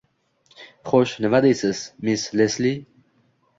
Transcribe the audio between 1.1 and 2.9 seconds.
nima deysiz, miss Lesli